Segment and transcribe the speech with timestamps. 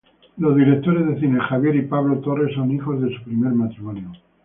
[0.37, 4.11] Los directores de cine Javier y Pablo Torre son hijos de su primer matrimonio.